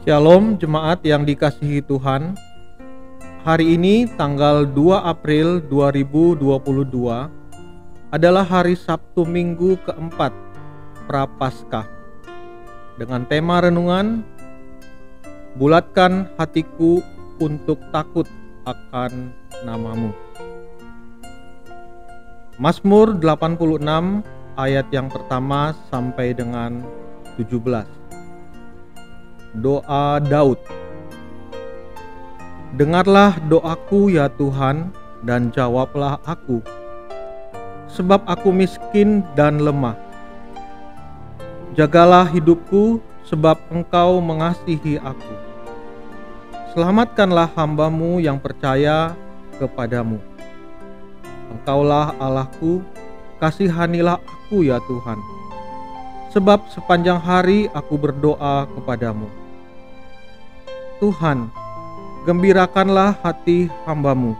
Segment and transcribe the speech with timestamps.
[0.00, 2.32] Shalom jemaat yang dikasihi Tuhan.
[3.44, 6.40] Hari ini tanggal 2 April 2022
[8.08, 10.32] adalah hari Sabtu Minggu keempat
[11.04, 11.84] Prapaskah.
[12.96, 14.24] Dengan tema renungan
[15.60, 17.04] Bulatkan hatiku
[17.36, 18.24] untuk takut
[18.64, 19.36] akan
[19.68, 20.16] namamu.
[22.56, 23.84] Mazmur 86
[24.56, 26.88] ayat yang pertama sampai dengan
[27.36, 27.99] 17.
[29.50, 30.62] Doa Daud.
[32.78, 34.94] Dengarlah doaku ya Tuhan
[35.26, 36.62] dan jawablah aku.
[37.90, 39.98] Sebab aku miskin dan lemah.
[41.74, 45.34] Jagalah hidupku sebab engkau mengasihi aku.
[46.70, 49.18] Selamatkanlah hambamu yang percaya
[49.58, 50.22] kepadamu.
[51.50, 52.86] Engkaulah Allahku,
[53.42, 55.18] kasihanilah aku ya Tuhan.
[56.30, 59.39] Sebab sepanjang hari aku berdoa kepadamu.
[61.00, 61.48] Tuhan,
[62.28, 64.36] gembirakanlah hati hambamu.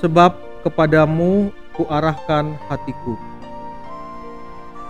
[0.00, 0.32] Sebab
[0.64, 3.20] kepadamu kuarahkan hatiku.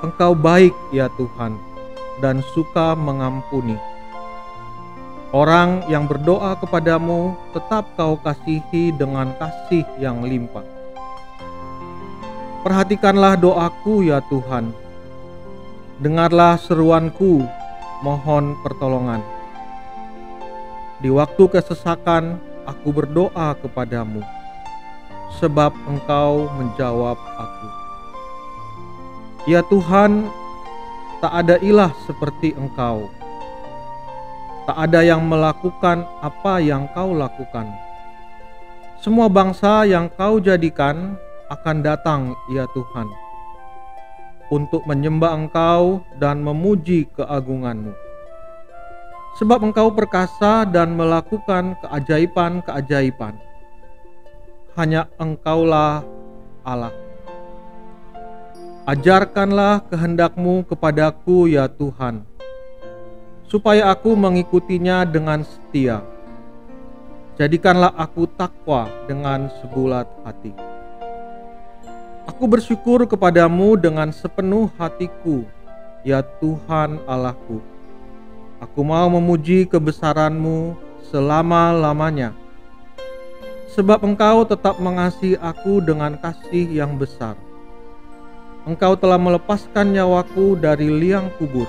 [0.06, 1.58] Engkau baik ya Tuhan,
[2.22, 3.74] dan suka mengampuni.
[5.34, 10.62] Orang yang berdoa kepadamu tetap kau kasihi dengan kasih yang limpah.
[12.62, 14.70] Perhatikanlah doaku ya Tuhan.
[15.98, 17.42] Dengarlah seruanku,
[18.06, 19.39] mohon pertolongan.
[21.00, 22.36] Di waktu kesesakan
[22.68, 24.20] aku berdoa kepadamu,
[25.40, 27.68] sebab engkau menjawab aku.
[29.48, 30.28] Ya Tuhan,
[31.24, 33.08] tak ada ilah seperti engkau
[34.70, 37.66] Tak ada yang melakukan apa yang kau lakukan.
[39.02, 41.18] Semua bangsa yang kau jadikan
[41.50, 43.10] akan datang, ya Tuhan,
[44.52, 48.09] untuk menyembah Engkau dan memuji keagunganmu.
[49.38, 53.38] Sebab Engkau perkasa dan melakukan keajaiban-keajaiban.
[54.74, 56.02] Hanya Engkaulah
[56.66, 56.94] Allah.
[58.88, 62.30] Ajarkanlah kehendakmu kepadaku, ya Tuhan
[63.50, 66.06] supaya aku mengikutinya dengan setia.
[67.34, 70.54] Jadikanlah aku takwa dengan sebulat hati.
[72.30, 75.42] Aku bersyukur kepadamu dengan sepenuh hatiku,
[76.06, 77.58] ya Tuhan Allahku.
[78.60, 80.76] Aku mau memuji kebesaranmu
[81.08, 82.36] selama-lamanya.
[83.72, 87.34] Sebab engkau tetap mengasihi aku dengan kasih yang besar.
[88.68, 91.64] Engkau telah melepaskan nyawaku dari liang kubur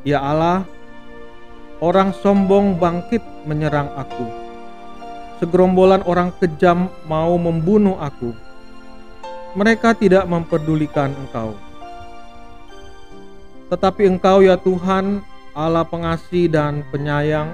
[0.00, 0.64] Ya Allah,
[1.84, 4.24] orang sombong bangkit menyerang aku.
[5.36, 8.32] Segerombolan orang kejam mau membunuh aku.
[9.60, 11.52] Mereka tidak memperdulikan Engkau.
[13.70, 15.22] Tetapi Engkau ya Tuhan,
[15.54, 17.48] Allah pengasih dan penyayang,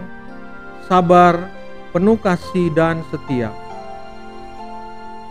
[0.88, 1.52] sabar,
[1.92, 3.52] penuh kasih dan setia.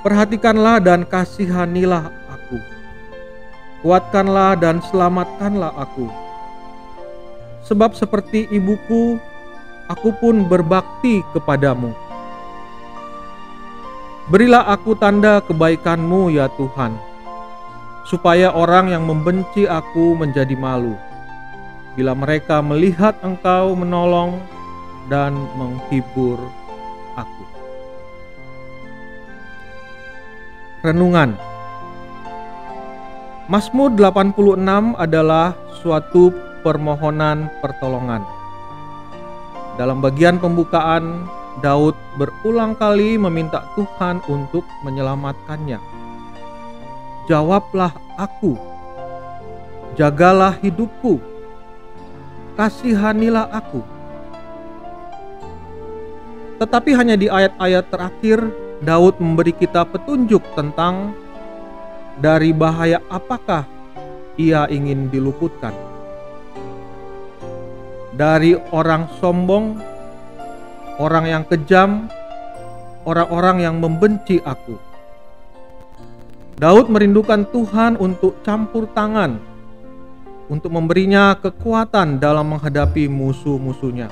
[0.06, 2.62] Perhatikanlah dan kasihanilah aku.
[3.82, 6.26] Kuatkanlah dan selamatkanlah aku
[7.66, 9.18] sebab seperti ibuku,
[9.90, 11.92] aku pun berbakti kepadamu.
[14.30, 16.98] Berilah aku tanda kebaikanmu ya Tuhan,
[18.06, 20.94] supaya orang yang membenci aku menjadi malu,
[21.98, 24.38] bila mereka melihat engkau menolong
[25.10, 26.38] dan menghibur
[27.18, 27.44] aku.
[30.86, 31.34] Renungan
[33.46, 36.34] Mazmur 86 adalah suatu
[36.66, 38.26] permohonan pertolongan.
[39.78, 41.30] Dalam bagian pembukaan,
[41.62, 46.05] Daud berulang kali meminta Tuhan untuk menyelamatkannya.
[47.26, 47.90] Jawablah
[48.22, 48.54] aku,
[49.98, 51.18] jagalah hidupku,
[52.54, 53.82] kasihanilah aku.
[56.62, 58.40] Tetapi hanya di ayat-ayat terakhir,
[58.86, 61.18] Daud memberi kita petunjuk tentang
[62.22, 63.66] dari bahaya apakah
[64.38, 65.74] ia ingin diluputkan
[68.16, 69.76] dari orang sombong,
[70.98, 72.08] orang yang kejam,
[73.04, 74.80] orang-orang yang membenci aku.
[76.56, 79.44] Daud merindukan Tuhan untuk campur tangan,
[80.48, 84.08] untuk memberinya kekuatan dalam menghadapi musuh-musuhnya,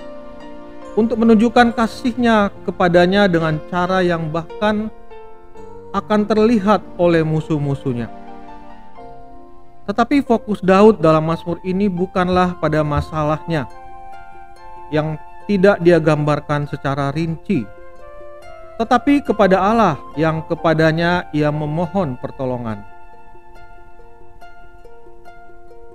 [1.00, 4.92] untuk menunjukkan kasihnya kepadanya dengan cara yang bahkan
[5.95, 8.12] akan terlihat oleh musuh-musuhnya.
[9.88, 13.72] Tetapi fokus Daud dalam Mazmur ini bukanlah pada masalahnya,
[14.92, 15.16] yang
[15.48, 17.63] tidak dia gambarkan secara rinci,
[18.78, 22.81] tetapi kepada Allah yang kepadanya ia memohon pertolongan.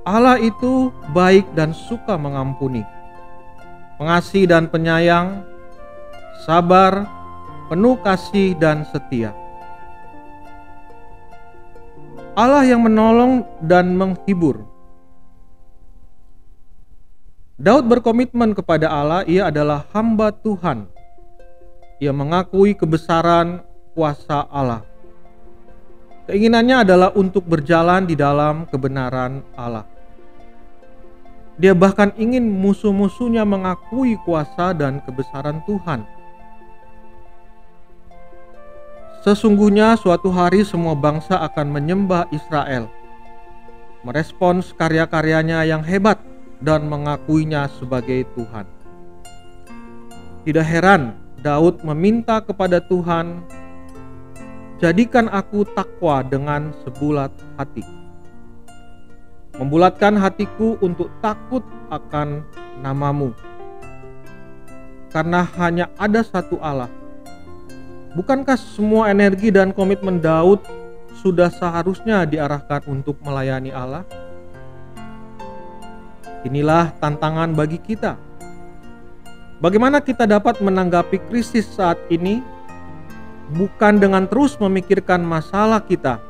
[0.08, 2.80] Allah itu baik dan suka mengampuni,
[4.00, 5.44] pengasih dan penyayang,
[6.48, 7.04] sabar,
[7.68, 9.36] penuh kasih dan setia.
[12.32, 14.64] Allah yang menolong dan menghibur.
[17.58, 20.97] Daud berkomitmen kepada Allah, ia adalah hamba Tuhan.
[21.98, 23.58] Ia mengakui kebesaran
[23.90, 24.86] kuasa Allah.
[26.30, 29.82] Keinginannya adalah untuk berjalan di dalam kebenaran Allah.
[31.58, 36.06] Dia bahkan ingin musuh-musuhnya mengakui kuasa dan kebesaran Tuhan.
[39.26, 42.86] Sesungguhnya suatu hari semua bangsa akan menyembah Israel,
[44.06, 46.22] merespons karya-karyanya yang hebat
[46.62, 48.70] dan mengakuinya sebagai Tuhan.
[50.46, 53.42] Tidak heran Daud meminta kepada Tuhan,
[54.82, 57.86] "Jadikan aku takwa dengan sebulat hati."
[59.58, 62.46] Membulatkan hatiku untuk takut akan
[62.82, 63.34] namamu.
[65.08, 66.92] Karena hanya ada satu Allah
[68.18, 70.64] Bukankah semua energi dan komitmen Daud
[71.20, 74.02] sudah seharusnya diarahkan untuk melayani Allah?
[76.42, 78.16] Inilah tantangan bagi kita.
[79.58, 82.38] Bagaimana kita dapat menanggapi krisis saat ini
[83.58, 86.22] bukan dengan terus memikirkan masalah kita,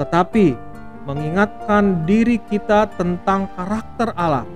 [0.00, 0.56] tetapi
[1.04, 4.48] mengingatkan diri kita tentang karakter Allah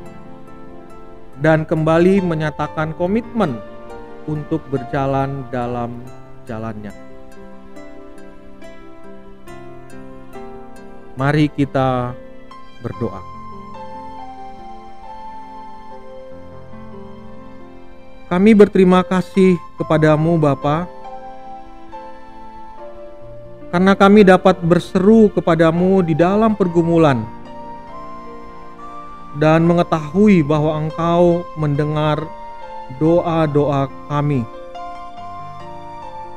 [1.45, 3.61] dan kembali menyatakan komitmen
[4.25, 6.01] untuk berjalan dalam
[6.49, 6.97] jalannya.
[11.21, 12.17] Mari kita
[12.81, 13.42] berdoa.
[18.33, 20.89] Kami berterima kasih kepadamu Bapa,
[23.69, 27.29] karena kami dapat berseru kepadamu di dalam pergumulan
[29.37, 32.25] dan mengetahui bahwa Engkau mendengar
[32.97, 34.49] doa-doa kami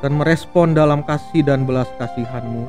[0.04, 2.68] dan merespon dalam kasih dan belas kasihanmu.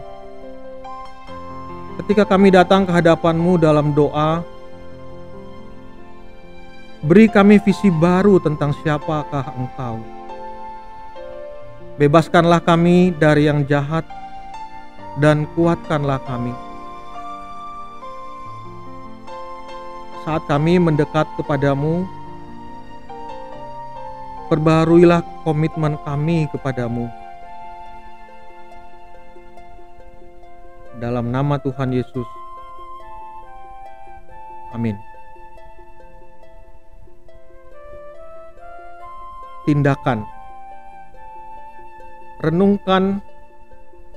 [2.00, 4.40] Ketika kami datang ke hadapanmu dalam doa,
[7.08, 10.04] beri kami visi baru tentang siapakah engkau.
[11.96, 14.04] Bebaskanlah kami dari yang jahat
[15.24, 16.52] dan kuatkanlah kami.
[20.28, 22.04] Saat kami mendekat kepadamu,
[24.52, 27.08] perbaharuilah komitmen kami kepadamu.
[31.00, 32.28] Dalam nama Tuhan Yesus.
[34.76, 35.17] Amin.
[39.68, 40.24] Tindakan.
[42.40, 43.20] Renungkan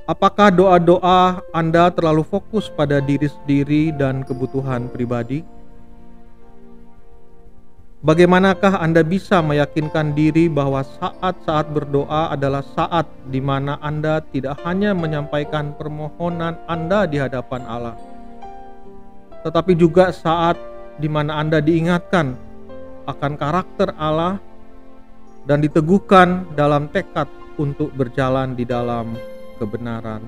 [0.07, 5.43] apakah doa-doa Anda terlalu fokus pada diri sendiri dan kebutuhan pribadi?
[7.99, 14.95] Bagaimanakah Anda bisa meyakinkan diri bahwa saat-saat berdoa adalah saat di mana Anda tidak hanya
[14.95, 17.99] menyampaikan permohonan Anda di hadapan Allah,
[19.43, 20.55] tetapi juga saat
[20.95, 22.39] di mana Anda diingatkan
[23.05, 24.39] akan karakter Allah
[25.45, 27.25] dan diteguhkan dalam tekad
[27.57, 29.17] untuk berjalan di dalam
[29.57, 30.21] kebenaran